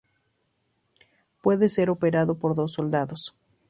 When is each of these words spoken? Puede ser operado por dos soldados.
Puede 1.43 1.69
ser 1.69 1.91
operado 1.91 2.33
por 2.39 2.55
dos 2.55 2.73
soldados. 2.73 3.35